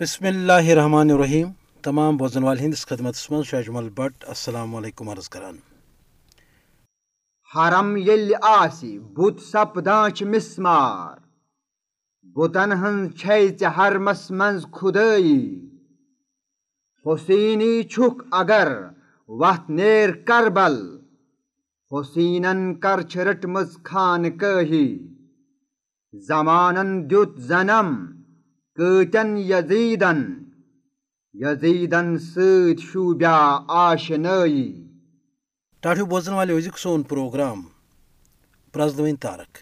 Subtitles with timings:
[0.00, 1.50] بسم اللہ الرحمن الرحیم
[1.84, 5.56] تمام بوزن وال ہندس خدمت من اجمل بٹ السلام علیکم عرض کران
[7.50, 11.14] حرم یل آسی بت سپدان مسمار
[12.36, 15.38] بتن ہن چھے چھ حرمس منز خدائی
[17.04, 18.72] حسینی چھک اگر
[19.28, 20.80] وت نیر کربل
[21.90, 24.86] حسینن کر رٹمز خان کہی
[26.14, 27.94] زمانن دیت زنم
[28.78, 30.22] کتن یزیدن
[31.34, 33.36] یزیدن سید شوبیا
[33.68, 34.64] آشنائی
[35.82, 37.60] ٹاٹو بوزن والے أزیُک سون پروگرام
[38.72, 39.58] پرٛزلوٕنۍ تارک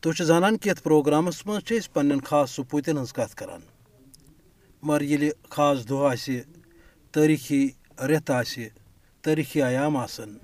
[0.00, 3.60] تُہۍ چھِو زانان کہِ یَتھ پروگرامَس منٛز چھِ أسۍ پننٮ۪ن خاص سپوٗتٮ۪ن ہٕنٛز کَتھ کَران
[4.82, 6.40] مگر ییٚلہِ خاص دۄہ آسہِ
[7.12, 7.62] تٲریٖخی
[8.08, 8.68] رٮ۪تھ آسہِ
[9.22, 10.36] تٲریٖخی عیام آسان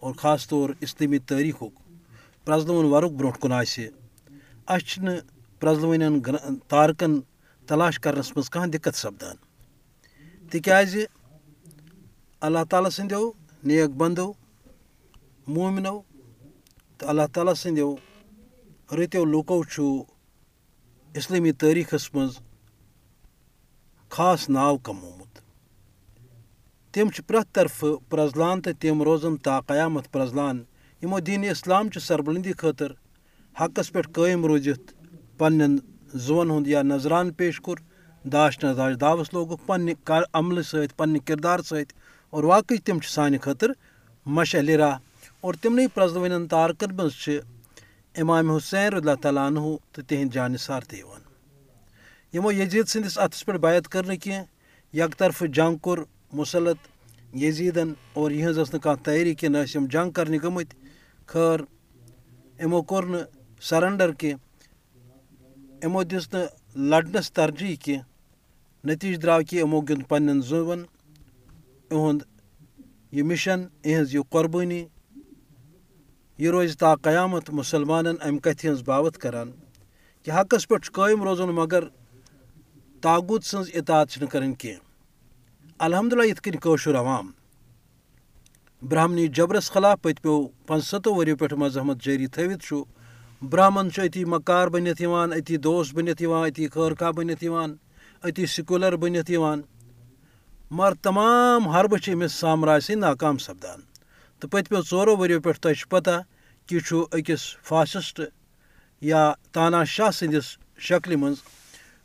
[0.00, 1.74] اور خاص طور اِسلٲمی تٲریٖخُک
[2.44, 3.88] پرٛزلوُن وَرُک برونٛٹھ کُن آسہِ
[4.66, 7.20] اَسہِ چھِنہٕ پرٛزلوٕنٮ۪ن تارکَن
[7.66, 9.36] تلاش کَرنَس منٛز کانٛہہ دِقت سَپدان۔
[10.50, 11.04] تِکیٛازِ
[12.46, 13.30] اللہ تعالیٰ سٕنٛدیو
[13.64, 14.32] نیک بنٛدو،
[15.54, 16.00] مومنو
[16.98, 17.94] تہٕ اللہ تعالیٰ سٕنٛدیو
[18.98, 20.02] رٕتیو لُکو چھُ
[21.18, 22.38] اِسلٲمی تٲریٖخَس منٛز
[24.14, 25.38] خاص ناو کمومُت
[26.92, 30.62] تِم چھِ پرٛٮ۪تھ طرفہٕ پرٛزلان تہٕ تِم تا قیامَتھ پرٛزلان
[31.02, 32.94] یِمو دیٖنہِ اِسلام چہِ سربلندی خٲطرٕ
[33.60, 34.92] حقَس پٮ۪ٹھ قٲیِم روٗزِتھ
[35.38, 35.76] پنٛنٮ۪ن
[36.26, 37.78] زُوَن ہُنٛد یا نظران پیش کوٚر
[38.32, 39.94] داش نظاش داوَس لوگُکھ پنٛنہِ
[40.34, 41.94] عملہٕ سۭتۍ پنٛنہِ کِردار سۭتۍ
[42.30, 43.74] اور واقعٕے تِم چھِ سانہِ خٲطرٕ
[44.26, 44.90] مشلِرا
[45.40, 47.38] اور تِمنٕے پرٛزلوٕنٮ۪ن تارکَن منٛز چھِ
[48.20, 49.60] اِمام حُسین اللہ تعالیٰ عنہ
[49.92, 51.20] تہٕ تِہِنٛدۍ جانِثار تہِ یِوان۔
[52.34, 54.44] یِمو یزیٖد سٕنٛدِس اَتھَس پٮ۪ٹھ بیت کٔر نہٕ کینٛہہ
[54.96, 55.98] یکطرفہٕ جنٛگ کوٚر
[56.32, 56.76] مُسلط
[58.14, 60.76] اور یِہٕنٛز ٲس نہٕ کانٛہہ تیٲری کینٛہہ نہ ٲسۍ یِم جنٛگ کَرنہِ گٔمٕتۍ
[63.60, 64.47] سرنڈر کینٛہہ۔
[65.82, 66.46] یِمو دِژ نہٕ
[66.90, 68.06] لَڑنَس ترجی کینٛہہ
[68.86, 70.80] نٔتیٖجہٕ درٛاو کہِ یِمو گیُنٛد پنٛنٮ۪ن زُوَن
[71.90, 72.20] یِہُنٛد
[73.16, 74.82] یہِ مِشن یِہٕنٛز یہِ قۄربٲنی
[76.38, 79.50] یہِ روزِ تا قیامت مُسلمانن اَمہِ کَتھِ ہٕنٛز باوت کران
[80.22, 81.82] کہِ حقس پٮ۪ٹھ چھُ قٲیِم روزُن مگر
[83.02, 84.80] تاغوٗت سٕنٛز اطاد چھِنہٕ کَرٕنۍ کینٛہہ
[85.86, 87.30] الحمدُاللہ یِتھ کٔنۍ کٲشُر عوام
[88.88, 92.82] برہمنی جبرس خلاف پت پٔتمیو پانٛژستو ؤرِیو پٮ۪ٹھ مذہمت جٲری تھٲوِتھ چھُ
[93.42, 97.44] برہمن چھُ أتی مکار بٔنِتھ یِوان أتی دوس بٔنِتھ یِوان أتی خٲرخاہ بٔنِتھ
[99.30, 99.60] یِوان
[100.70, 103.80] مگر تمام حربہٕ چھِ أمِس سامراج سٕنٛدۍ ناکام سپدان
[104.40, 106.16] تہٕ پٔتمیو ژورو ؤرِیو پٮ۪ٹھ تۄہہِ چھُ پتہ
[106.66, 108.24] کہِ یہِ چھُ
[109.02, 110.46] یا تانا شاہ سٕنٛدِس
[110.86, 111.38] شکلہِ منٛز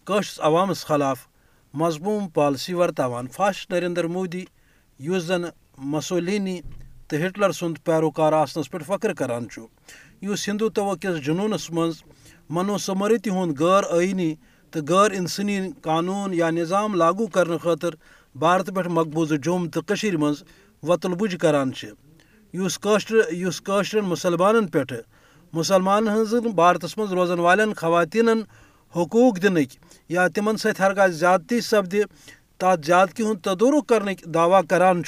[0.05, 1.27] کٲشرِس عوامَس خلاف
[1.73, 4.45] مضموٗم پالسی ورتاوان فاسٹ نریندر مودی
[5.05, 5.43] یُس زَن
[5.93, 6.59] مسولینی
[7.07, 9.47] تہٕ ہٹلر سُنٛد پیروکار آسنَس پٮ۪ٹھ فخر کران
[10.23, 11.95] چھُ یُس ہِندوٗتوا کِس جنوٗنَس منٛز
[12.55, 14.31] منوسمرتی ہُنٛد غٲر ٲیٖنی
[14.71, 17.97] تہٕ غٲر اِنسٲنی قانوٗن یا نِظام لاگوٗ کرنہٕ خٲطرٕ
[18.41, 20.43] بھارتہٕ پٮ۪ٹھ مقبوٗضہٕ جوٚم تہٕ کٔشیٖرِ منٛز
[20.87, 21.87] وۄتُل بُج کران چھِ
[22.57, 24.05] یُس کٲشرِ یُس کٲشرٮ۪ن
[26.59, 28.39] بھارتس منٛز روزن والٮ۪ن خواتیٖنن
[28.95, 29.77] حقوٗق دِنٕکۍ
[30.15, 32.01] یا تِمن سۭتۍ ہر کانٛہہ زیادتی سپدِ
[32.59, 35.01] تَتھ زیادتی ہُنٛد تدورُک کرنٕکۍ دعوا کران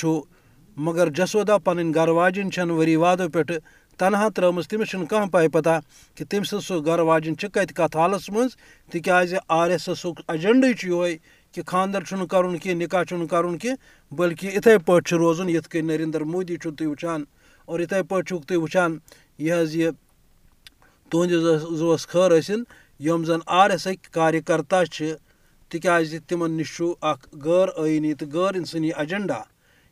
[0.77, 3.59] مگر جسودا پنٕنۍ گرٕ واجِنۍ چھنہٕ ؤری وادو پٮ۪ٹھٕ
[3.97, 5.79] تنہا ترٲمٕژ تٔمِس چھُنہٕ کانٛہہ پتہ
[6.15, 8.51] کہِ تٔمۍ سٕنٛز سُہ گرٕ واجِنۍ چھِ کتہِ کتھ حالس منٛز،
[8.91, 11.15] تِکیازِ آر ایس ایسُک ایجنڈے چھُ یِہوے
[11.53, 13.57] کہِ خانٛدر چھُنہٕ کرُن کینٛہہ، نِکاح چھُنہٕ کرُن
[14.85, 17.23] پٲٹھۍ چھُ روزُن، یِتھ کٔنۍ نریندر مودی چھُو تُہۍ وٕچھان،
[17.65, 18.97] اور یِتھٕے پٲٹھۍ چھُکھ تُہۍ وٕچھان،
[19.37, 19.89] یہِ حظ یہِ
[21.09, 22.61] تُہنٛدِس زُوَس خٲر ٲسِن،
[23.05, 25.13] یِم زَن آر ایس اکۍ کاریکرتا چھِ،
[25.69, 29.41] تِکیازِ تِمن نِش چھُ اکھ غٲر ٲیٖنی تہٕ غٲر اِنسٲنی ایجنڈا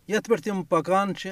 [0.07, 1.31] یَتھ پٮ۪ٹھ تِم پَکان چھِ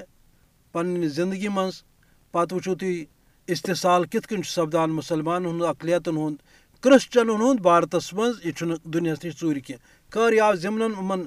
[1.18, 1.84] زندگی منٛز
[2.32, 3.06] پَتہٕ وٕچھِو تُہۍ
[3.48, 6.38] اِستِصال کِتھ کٔنۍ چھُ سپدان مُسلمانن ہُنٛد، اقلیتن ہُنٛد،
[6.84, 11.22] کرسچنن ہُنٛد، بھارتس منٛز، یہِ چھُنہٕ دُنیاہَس نِش ژوٗرِ کینٛہہ۔ آو ضِمنن، یِمن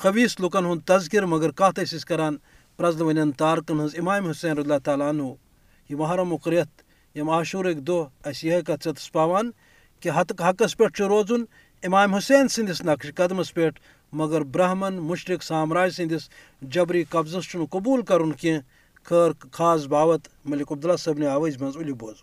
[0.00, 2.36] خویٖس لُکن ہُنٛد تذکِر، مگر کَتھ ٲسۍ کران؟
[2.76, 5.28] پرٛزلوٕنٮ۪ن تارکن ہٕنٛز اِمام حُسین اللہ تعالیٰ عنہ۔
[5.88, 6.82] یہِ محرمُک رٮ۪تھ
[7.16, 9.50] یِم عاشوٗرٕکۍ دۄہ اَسہِ یِہے کَتھ ژٔتٕس پاوان
[10.00, 11.44] کہِ حتہٕ حقس پٮ۪ٹھ چھُ روزُن
[11.86, 13.80] اِمام حُسین سٕنٛدِس نقشہِ قدمس پٮ۪ٹھ،
[14.12, 16.28] مگر برہمن مُشرق سامراج سٕنٛدِس
[16.62, 18.32] جبری قبضس چھُنہٕ قبوٗل کرُن
[19.04, 22.14] خٲر خاص باوت ملک عبداللہ صٲبنہِ آوٲزِ منٛز اُلہِ بوز.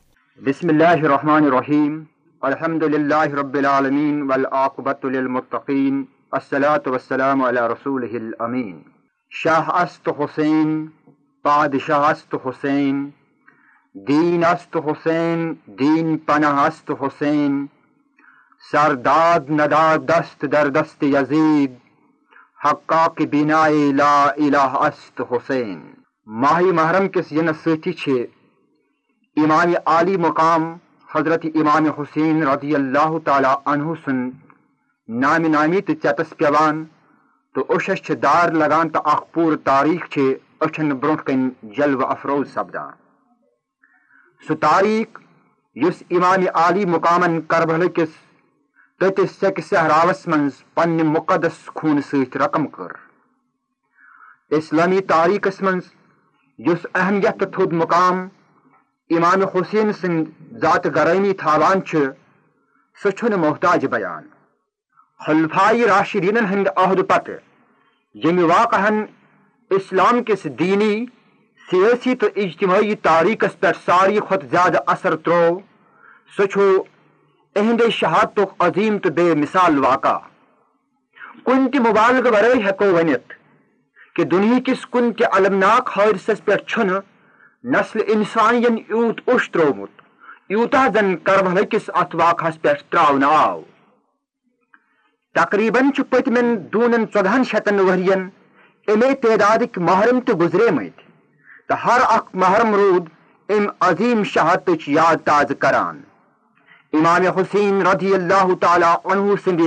[0.46, 2.04] بسم اللہ الرحمن الرحیم.
[2.42, 6.06] الحمد للہ رب العالمین والعاقبۃ للمتقین.
[6.32, 8.82] الصلاۃ والسلام علی رسول الامین.
[9.30, 10.88] شاہ است حسین
[11.44, 13.10] بادشاہ است حسین.
[14.08, 17.66] دین است حسین، دین پناہ است حسین.
[18.72, 21.72] سرداد نداد دست در دست یزید.
[22.66, 26.01] حقا کہ بنا لا الہ است حسین.
[26.40, 28.26] ماہی محرم کس ینس سۭتی چھِ
[29.36, 30.78] امام عالی مقام
[31.16, 34.32] حضرت امام حسین رضی اللہ تعالیٰ عنہ سُنٛد
[35.08, 36.86] نامہ نامی تو چتس پیوان۔
[37.54, 40.18] تو اوشس دار لگان تو اخ پور تاریخ
[40.60, 42.92] اچھن برو کن جلو افروز سپدان۔
[44.48, 45.20] سہ تاریخ
[45.76, 48.10] اس امام عالی مقامن کربل کس
[49.00, 52.92] تتس سیکہ صحراوس من پنہ مقدس خون ست رقم کر۔
[54.50, 55.62] اسلامی تاریخس
[56.62, 58.18] من اس اہمیت تھود مقام،
[59.10, 60.26] امام حسین سند
[60.62, 61.80] ذات گرامی تھاوان
[62.98, 64.24] سہ محتاج بیان۔
[65.20, 67.40] خلفائی راشدین ہند عہد پتہ یم
[68.14, 69.04] یعنی واقعہن
[69.72, 71.06] اسلام کس دینی،
[71.72, 75.60] سیاسی تو اجتماعی تاریخس پہ ساری کھت زیادہ اثر ترو
[76.38, 76.58] سہ
[77.56, 80.18] اہند شہادت عظیم تو بے مثال واقع۔
[81.46, 83.41] کن تہ مبالغ ورائے ہیکو ونت
[84.16, 86.52] کہ دنیا کس کن تہ المناک حادثس پہ
[87.64, 90.02] نسل انسانین یوت اوش ترومت
[90.50, 93.62] یوتہ زن کربل کس ات واقعس پہ تراؤن آو۔
[95.36, 98.30] تقریباً پتمن دونن ژۄدہن شیتن ورین
[98.88, 101.02] امے تعدادک محرم تو گزرے مت
[101.68, 103.10] تو ہر اخ محرم رود،
[103.50, 106.02] ام عظیم شہادت یاد تازہ کران۔
[106.94, 109.62] امام حسین رضی اللہ تعالی عنہ سند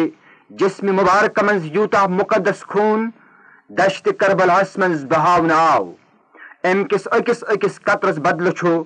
[0.51, 3.11] جسم مبارک منز یوتا مقدس خون
[3.79, 5.93] دشت کربلاس منز بہاون آو
[6.65, 8.85] ام کس اکس اکس قطرس بدل چھو۔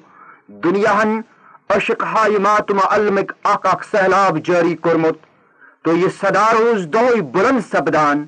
[0.48, 1.20] دنیا ہن
[1.68, 5.18] اشق ہائی ماتما علمک اک اک سہلاب جاری کرمت۔
[5.82, 8.26] تو یہ صدا روز دوئی بلند سبدان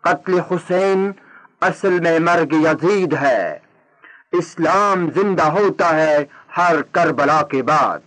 [0.00, 1.12] قتل حسین
[1.60, 3.58] اصل میں مرگ یزید ہے۔
[4.32, 6.24] اسلام زندہ ہوتا ہے
[6.56, 7.98] ہر کربلا کے بعد۔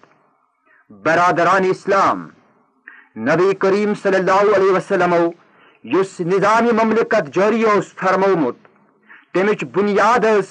[0.89, 2.29] برادران اسلام،
[3.17, 5.15] نبی کریم صلی اللہ علیہ وسلم
[5.93, 8.55] یس نظام مملکت جاری اس فرمومت
[9.33, 10.49] تمچ بنیاد اس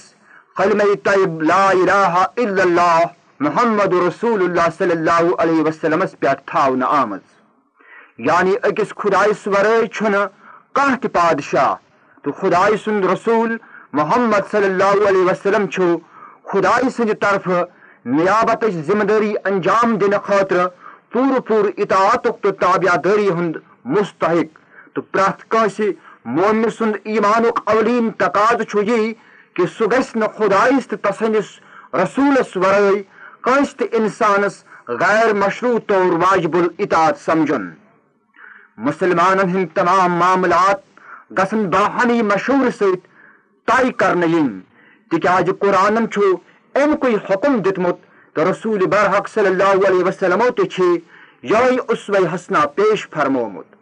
[0.57, 3.03] کلمہ طیب لا الہ الا اللہ
[3.47, 7.25] محمد رسول اللہ صلی اللہ علیہ وسلم پہ تھاون آمز
[8.29, 10.15] یعنی اکس خدائس ورائے چھن
[10.73, 11.75] کانہ تہ پادشاہ،
[12.25, 13.57] تو خدائی سند رسول
[13.93, 15.97] محمد صلی اللہ علیہ وسلم چھو
[16.97, 17.49] سند طرف
[18.15, 20.67] نیابت ذمہ داری انجام دن خاطر
[21.13, 24.66] پور پور اطاعت تو تابع داری ہند مستحق۔
[24.97, 25.81] تو پرت کنس
[26.25, 29.13] مومن سند ایمان اولین تقاض یہ
[29.55, 31.49] کہ سہ گھ خدائس تو تسندس
[31.95, 33.03] رسولس ورائے
[33.45, 34.63] کنس تہ انسانس
[35.01, 37.69] غیر مشروع طور واجب الاطاعت سمجھن۔
[38.87, 40.81] مسلمان ہند تمام معاملات
[41.39, 43.07] گسن باہمی مشہور ست
[43.69, 44.49] طے کرنے ین
[45.11, 46.33] تکیاز قرآن چھو
[46.83, 48.05] امکے حکم دتمت
[48.35, 50.91] تو رسول برحق صلی اللہ علیہ وسلم تھی
[51.43, 53.76] یہ اسوہ حسنہ پیش فرمومت۔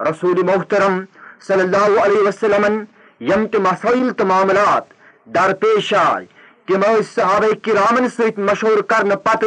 [0.00, 1.04] رسول محترم
[1.46, 2.82] صلی اللہ علیہ وسلم
[3.20, 4.92] یم تہ مسائل تو معاملات
[5.34, 6.26] درپیش آئی
[6.66, 6.82] تم
[7.14, 9.46] صحابہ کرامن ست مشہور کرنے پتہ،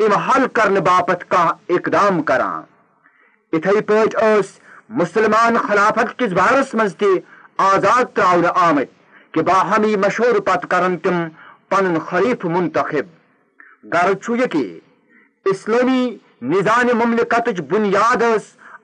[0.00, 2.62] ام حل کرنے باپت کھانا اقدام کران
[3.52, 4.16] اتھے پاٹ
[4.90, 7.02] مسلمان خلافت کس بارس مز
[7.56, 8.90] آزاد تراؤن آمت
[9.34, 11.26] کہ باہمی مشہور پتہ کرن تم
[11.68, 13.06] پن خلیف منتخب۔
[13.92, 18.22] غرض یہ اسلامی نظام مملکت بنیاد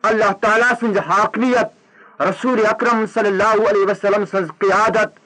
[0.08, 5.18] اللہ تعالیٰ سن حاکمیت رسول اکرم صلی اللہ علیہ وسلم سن قیادت،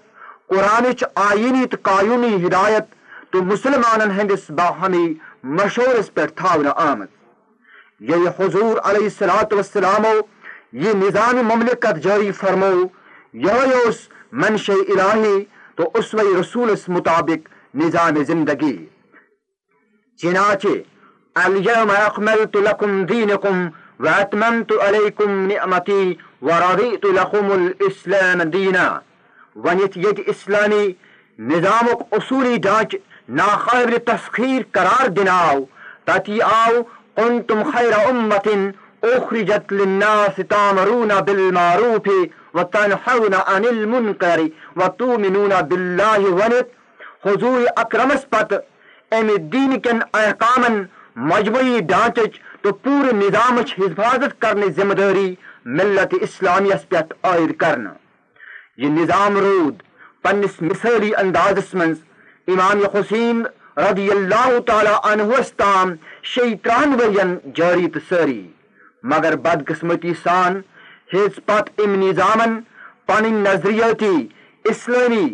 [0.48, 2.84] قرآن آئینی تو قانونی ہدایت،
[3.32, 5.06] تو مسلمان ہندس باہمی
[5.56, 7.10] مشورس پہ تھاؤن آمد۔
[8.10, 10.06] یہ حضور علیہ السلاۃ وسلام
[10.82, 12.72] یہ نظام مملکت جاری فرمو
[13.46, 13.74] یہ
[14.32, 15.38] منش الہی،
[15.76, 18.76] تو اسوہ رسولس مطابق نظام زندگی۔
[20.20, 20.74] چنانچہ،
[21.44, 23.68] اليوم اکملت لکم دینکم
[24.00, 28.88] واتممت علیکم نعمتی ورضیت لکم الاسلام دینا
[29.64, 30.86] ونیت یت اسلامی
[31.38, 32.94] نظامک اصولی ڈانچ
[33.40, 35.64] ناقابل تسخیر قرار دناو
[36.06, 36.82] تاتی آو
[37.16, 38.48] کنتم خیر امت
[39.02, 42.08] اخرجت للناس تامرون بالمعروف
[42.54, 44.40] وتنحون عن المنکر
[44.76, 46.66] وتؤمنون بالله ونت
[47.26, 48.54] حضور اکرمس پت
[49.12, 50.82] ام دین کن احکامن
[51.32, 52.18] مجموعی ڈانچ
[52.62, 55.34] تو پورے نظام حفاظت کرنے ذمہ داری
[55.78, 57.92] ملت اسلامیس پہ عائد کرنا۔
[58.82, 59.82] یہ نظام رود،
[60.22, 61.92] پنس مثالی اندازس من
[62.48, 63.42] امام حسین
[63.76, 65.94] رضی اللہ تعالی عنہ تام
[66.32, 68.40] شی تران ورین جاری تو ساری
[69.12, 70.60] مگر بدقسمتی سان
[71.12, 72.58] ہز پت ام نظامن
[73.06, 74.16] پن نظریاتی
[74.70, 75.26] اسلامی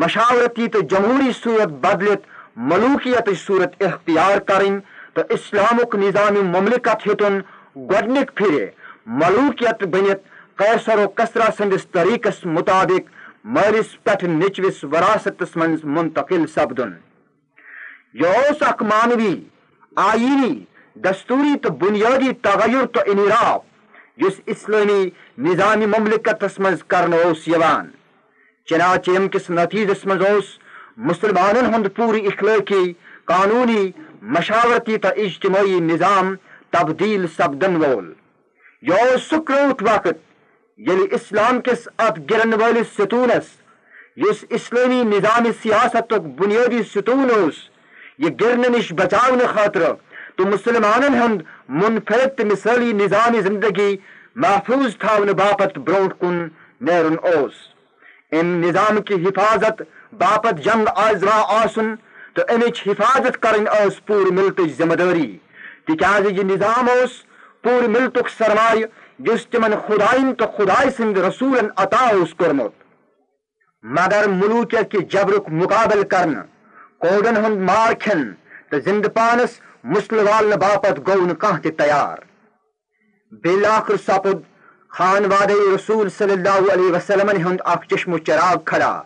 [0.00, 2.26] مشاورتی تو جمہوری صورت بدلت
[2.70, 4.78] ملوکیت صورت اختیار کریں
[5.14, 7.38] تو اسلامک نظام مملکت ہتن
[7.90, 8.64] گڈنک پھر
[9.20, 10.20] ملوکیت بنت
[10.58, 13.10] قیصر و کسرا سندس طریقس مطابق
[13.54, 16.92] مالس پہ نچوس وراثتس من منتقل سپدن۔
[18.14, 19.34] یہ اخ مانوی،
[19.96, 20.54] آئینی،
[21.04, 25.02] دستوری تو بنیادی تغیر تو انعراف یس اسلامی
[25.46, 27.12] نظامی مملکتس مز کران
[28.68, 30.22] چنانچہ ام کس نتیجس مز
[31.08, 32.92] مسلمان ہند پور اخلاقی،
[33.24, 33.90] قانونی
[34.22, 36.34] مشاورتی تو اجتماعی نظام
[36.70, 38.12] تبدیل سپدن وول
[38.82, 40.18] یہ سہ کروٹ وقت
[40.78, 43.50] یل اسلام کس ات گرن ولس ستونس
[44.16, 47.54] اس۔ اسلامی نظام سیاست بنیادی ستون اس۔
[48.18, 49.82] یہ گرنے نش بچاؤ خاطر
[50.36, 53.96] تو مسلمان ہند منفرد مثالی نظام زندگی
[54.36, 56.48] محفوظ تھاؤن باپت بروٹ کن
[56.80, 57.54] نیرن اوس۔
[58.32, 61.94] ام نظام کی حفاظت باپت جنگ آزرا آسن
[62.34, 65.38] تو امچ حفاظت کرن اس پور ملک ذمہ داری
[65.86, 67.12] تکیاز یہ نظام اس
[67.62, 68.86] پور ملک سرمایہ،
[69.18, 72.72] جس تمن خدائن تو خدائی سند رسولن عطا اس کرمت
[73.84, 76.34] مگر ملوکیت کی جبرک مقابل کرن،
[76.98, 78.32] کوڈن ہند مار کھن
[78.70, 82.18] تو زند پانس مسل والن باپت گو نہ تیار۔
[83.42, 84.38] بالآخر سپد
[84.88, 89.02] خان واد رسول صلی اللہ علیہ وسلم ہند اخ چشم چراغ کھڑا۔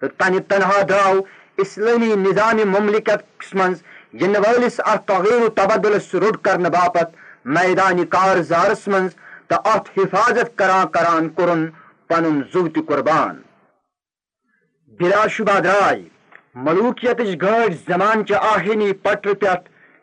[0.00, 1.20] تو تن تنہا درو
[1.58, 3.74] اسلامی نظام مملکت من
[4.22, 7.08] ین ولس ات تغیر و تبدلس رڈ کرنے باپت
[7.56, 9.08] میدان کار زارس من
[9.48, 11.66] تو ات حفاظت کران کران کورن
[12.10, 13.36] پن زو تہ قربان۔
[15.00, 16.02] بلا شبہ درائے
[16.64, 19.54] ملوکیت گاڑ زمان چہ آہینی پٹر پہ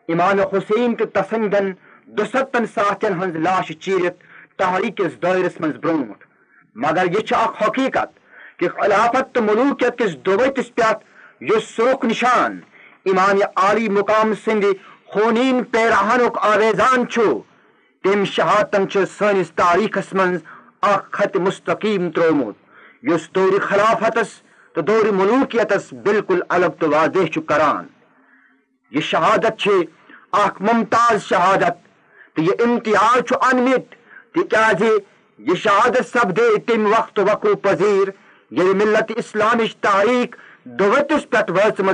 [0.08, 1.72] امام حسین تو تسنگن
[2.16, 4.16] دستن ساتھن ہنز لاش چیرت
[4.58, 6.24] تحریک دائرس من برونٹ
[6.76, 8.10] مگر یہ اخ حقیقت
[8.58, 10.92] کہ خلافت تو ملوکیت کس دوتس پہ
[11.42, 12.60] یہ سرخ نشان
[13.06, 14.64] امام عالی مقام سند
[15.06, 17.42] خونین پیراہنک آویزان چھو۔
[18.02, 20.36] تم شہادتن چھ سنس تاریخس من
[20.82, 22.54] اخ خط مستقیم ترومت
[23.02, 24.30] اس دور خلافتس
[24.74, 27.86] تو دور ملوکیتس بالکل الگ تو واضح کران۔
[28.90, 29.68] یہ شہادت
[30.32, 31.76] اخ ممتاز شہادت۔
[32.34, 33.94] تو یہ امتیاز انمت۔
[34.50, 34.82] تاز
[35.38, 38.08] یہ شہادت سپدے تم وقت وقوع پذیر۔
[38.50, 41.90] یہ ملت اسلامچ تاریخ دوتس پہ وچم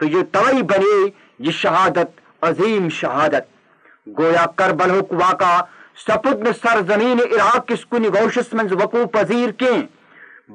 [0.00, 0.96] تو یہ توئی بنے
[1.38, 3.46] یہ شہادت، عظیم شہادت۔
[4.18, 5.60] گویا کربل واقع
[6.06, 9.76] سپد سرزمین عراق کس کن گوشس من وقوع پذیر کی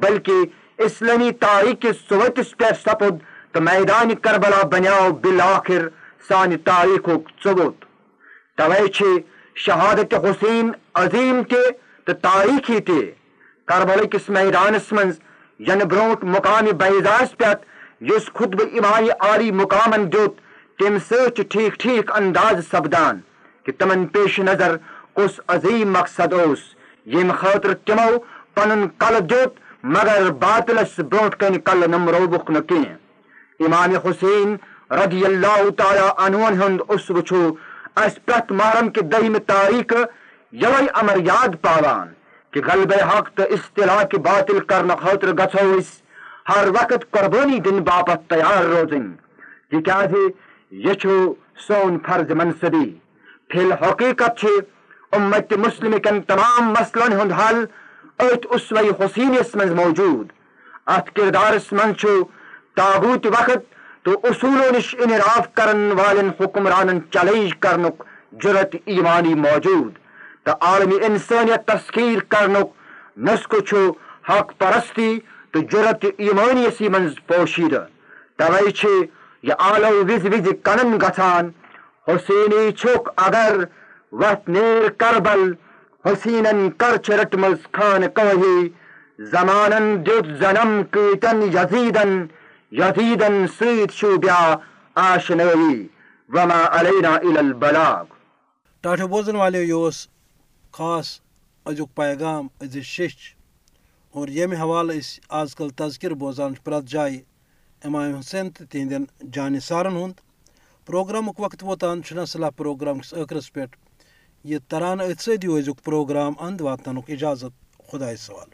[0.03, 3.18] بلکہ اسلامی تاریخ کس سوتس پہ سپد
[3.51, 5.88] تو میدان کربلا بنیاو بالآخر
[6.27, 7.10] سان تاریخ
[7.44, 7.86] ثبوت۔
[8.58, 9.20] توے
[9.65, 11.70] شہادت حسین عظیم تہ
[12.06, 13.00] تو تاریخی تہ
[13.68, 15.12] کربل کس میدانس من
[15.60, 17.53] یعنی ین بروٹ مقام بیزاس پہ
[18.13, 20.39] اس خطب امام عالی مقامن دیت
[20.79, 23.19] تم ست ٹھیک ٹھیک انداز سپدان
[23.65, 24.75] کہ تمن پیش نظر
[25.15, 26.60] کس عظیم مقصد اس
[27.05, 28.10] یم خاطر تمو
[28.53, 32.60] پن کل دیت مگر باطلس بروٹ کن کل نمروبک نہ
[33.60, 34.55] امام حسین
[34.91, 37.50] رضی اللہ تعالی عنہ ہند اس وچھو
[37.95, 39.93] اس پرت محرم کے دہم تاریخ
[40.53, 42.07] یوئی امر یاد پاوان۔
[42.53, 45.89] کہ غلب حق تو اصطلاح کے باطل کرنا خاطر گچھو اس
[46.50, 49.12] ہر وقت قربانی دن باپت تیار روزن۔
[49.72, 50.13] جی تکیازِ
[50.72, 51.33] یہ چھو
[51.67, 52.89] سون فرض منصبی۔
[53.50, 54.45] فی الحقیقت
[55.12, 57.63] امت مسلم کن تمام مسلن ہند حل
[58.19, 60.27] ات اسوئی حسینس من موجود۔
[60.88, 62.24] ات کردارس من چھو
[62.75, 63.62] تابوت وقت
[64.03, 69.91] تو اصولوں نش انعراف کرن والن حکمرانن چیلنج کرنک جرت ایمانی موجود۔
[70.45, 72.69] تو عالمی انسانیت تسخیر کرنک
[73.25, 73.83] نسکو چھو
[74.29, 75.12] حق پرستی
[75.51, 77.83] تو جرت ایمانی سی منز پوشیدہ.
[78.38, 78.95] توئی چھے
[79.47, 81.50] یہ آلو وز وز کنن گھان
[82.07, 83.63] حسینی چھک اگر
[84.21, 85.51] وت نیر کربل
[86.05, 88.67] حسینن کرچ رٹمز خان کوہی
[89.31, 92.25] زمانن دیت زنم کیتن یزیدن.
[92.71, 94.55] یزیدن سید شوبیا
[94.95, 95.88] آشنوی
[96.29, 98.03] وما علینا الى البلاغ.
[98.83, 99.89] ٹاٹھو بوزن والے یہ
[100.74, 101.20] خاص
[101.65, 103.36] ازیک پیغام از شش
[104.12, 107.22] اور یمہ حوالہ اس آز کل تذکر بوزان چھِ پرت جائے
[107.84, 110.13] امام حسین تو تہندین جانثارن ہند۔
[110.86, 113.65] پروگرامک وقت ووتان صلاح پروگرام کس ٲخرس پہ
[114.44, 117.53] یہ تران ات سۭتی ٲسۍزیُک پروگرام اند واتناونُک اجازت
[117.92, 118.50] خۄدایس سوال۔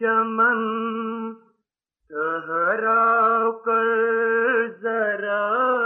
[0.00, 0.58] چمن
[4.82, 5.85] ذرا۔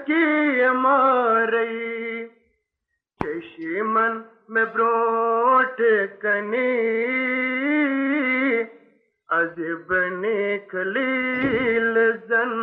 [0.05, 2.27] کی مارئی۔
[3.19, 5.81] چشمن میں بروٹ
[6.21, 7.06] کنی۔
[9.59, 9.93] عذب
[10.71, 11.97] کلیل
[12.29, 12.53] زن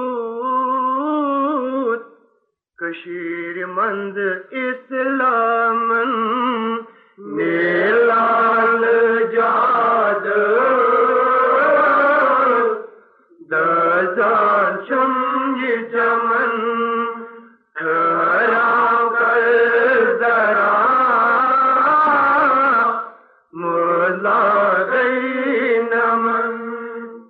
[2.81, 4.17] کشیر مند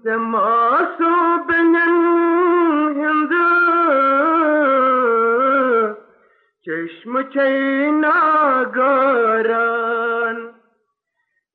[0.03, 1.15] سماسو
[1.47, 1.97] بنن
[6.65, 10.37] چشم چینا گاران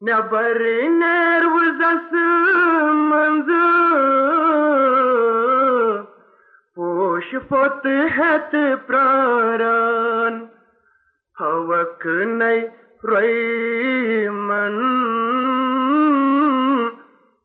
[0.08, 2.12] نبر نروزس
[3.10, 3.50] منز۔
[6.74, 7.86] پوش فوت
[8.18, 8.54] ہت
[8.86, 10.44] پراران۔
[11.40, 12.60] ہوک نئی
[13.04, 14.78] ریمن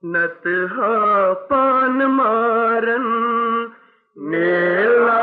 [0.03, 0.47] نت
[1.49, 3.05] پان مارن
[4.15, 5.20] نیلا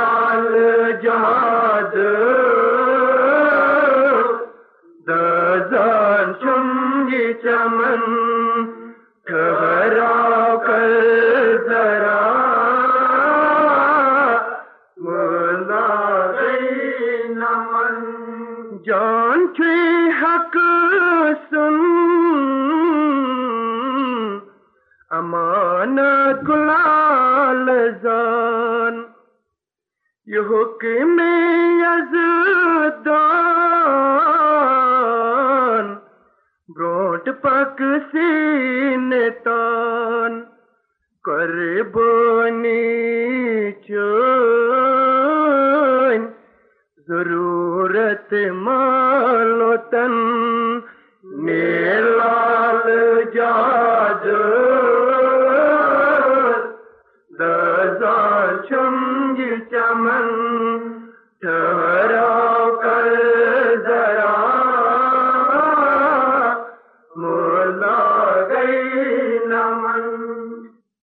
[37.19, 40.33] کوٹ بروٹ پک سینتان
[41.25, 42.73] قربانی
[43.87, 46.21] چون
[47.09, 50.15] ضرورت مالو تن
[51.47, 52.89] نیلال
[53.35, 54.25] جاد
[57.39, 58.97] دزان چم
[59.71, 60.27] چمن